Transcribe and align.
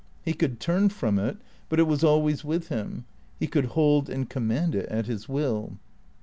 He 0.25 0.33
could 0.33 0.59
turn 0.59 0.89
from 0.89 1.19
it, 1.19 1.37
but 1.69 1.77
it 1.79 1.83
was 1.85 2.03
always 2.03 2.43
with 2.43 2.69
him; 2.69 3.05
he 3.39 3.45
could 3.45 3.65
hold 3.77 4.09
and 4.09 4.27
command 4.27 4.73
it 4.73 4.89
at 4.89 5.05
his 5.05 5.29
will. 5.29 5.77